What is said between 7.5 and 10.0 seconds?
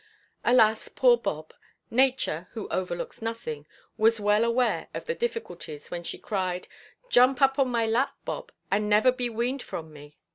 on my lap, Bob, and never be weaned from